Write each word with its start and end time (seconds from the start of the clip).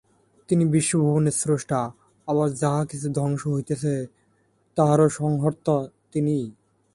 তিনি 0.49 0.63
বিশ্বভুবনের 0.65 1.31
স্রষ্টা, 1.31 1.79
আবার 2.27 2.49
যাহা 2.53 2.81
কিছু 2.85 3.07
ধ্বংস 3.13 3.41
হইতেছে, 3.47 3.93
তাহারও 4.77 5.09
সংহর্তা 5.09 5.75
তিনিই। 6.11 6.45